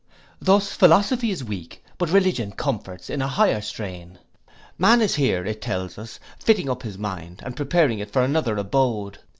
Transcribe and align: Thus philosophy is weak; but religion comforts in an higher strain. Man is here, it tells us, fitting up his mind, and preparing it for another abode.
Thus 0.41 0.73
philosophy 0.73 1.29
is 1.29 1.43
weak; 1.43 1.83
but 1.99 2.09
religion 2.09 2.53
comforts 2.53 3.07
in 3.07 3.21
an 3.21 3.27
higher 3.27 3.61
strain. 3.61 4.17
Man 4.79 4.99
is 4.99 5.13
here, 5.13 5.45
it 5.45 5.61
tells 5.61 5.99
us, 5.99 6.19
fitting 6.39 6.71
up 6.71 6.81
his 6.81 6.97
mind, 6.97 7.43
and 7.45 7.55
preparing 7.55 7.99
it 7.99 8.09
for 8.11 8.23
another 8.23 8.57
abode. 8.57 9.19